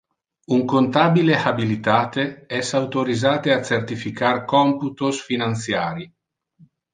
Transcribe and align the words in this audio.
Un 0.55 0.61
contabile 0.69 1.35
habilitate 1.49 2.25
es 2.61 2.71
autorisate 2.79 3.53
a 3.57 3.59
certificar 3.69 4.33
computos 4.55 5.21
financiari. 5.29 6.11